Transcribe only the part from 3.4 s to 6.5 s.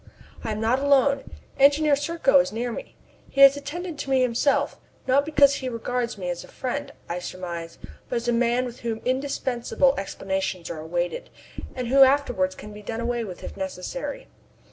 has attended to me himself, not because he regards me as a